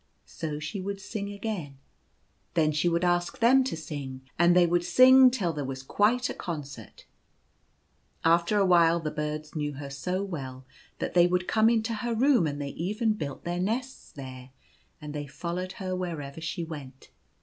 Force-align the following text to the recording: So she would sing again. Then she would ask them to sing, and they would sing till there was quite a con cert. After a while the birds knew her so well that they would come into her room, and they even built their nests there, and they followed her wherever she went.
So 0.25 0.57
she 0.59 0.81
would 0.81 0.99
sing 0.99 1.31
again. 1.31 1.77
Then 2.55 2.71
she 2.71 2.89
would 2.89 3.03
ask 3.03 3.37
them 3.37 3.63
to 3.65 3.77
sing, 3.77 4.21
and 4.39 4.55
they 4.55 4.65
would 4.65 4.83
sing 4.83 5.29
till 5.29 5.53
there 5.53 5.63
was 5.63 5.83
quite 5.83 6.27
a 6.27 6.33
con 6.33 6.63
cert. 6.63 7.03
After 8.25 8.57
a 8.57 8.65
while 8.65 8.99
the 8.99 9.11
birds 9.11 9.53
knew 9.55 9.73
her 9.73 9.91
so 9.91 10.23
well 10.23 10.65
that 10.97 11.13
they 11.13 11.27
would 11.27 11.47
come 11.47 11.69
into 11.69 11.93
her 11.93 12.15
room, 12.15 12.47
and 12.47 12.59
they 12.59 12.69
even 12.69 13.13
built 13.13 13.43
their 13.43 13.59
nests 13.59 14.11
there, 14.11 14.49
and 14.99 15.13
they 15.13 15.27
followed 15.27 15.73
her 15.73 15.95
wherever 15.95 16.41
she 16.41 16.63
went. 16.63 17.11